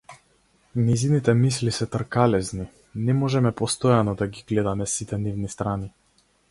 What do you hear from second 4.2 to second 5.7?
да ги гледаме сите нивни